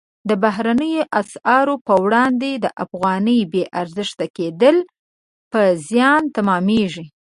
د 0.29 0.31
بهرنیو 0.43 1.09
اسعارو 1.21 1.75
پر 1.87 1.97
وړاندې 2.05 2.51
د 2.63 2.65
افغانۍ 2.83 3.39
بې 3.51 3.63
ارزښته 3.81 4.25
کېدل 4.37 4.75
په 5.51 5.61
زیان 5.89 6.21
تمامیږي. 6.37 7.05